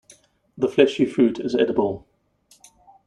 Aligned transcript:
The 0.57 0.67
fleshy 0.67 1.05
fruit 1.05 1.39
is 1.39 1.53
edible. 1.53 2.07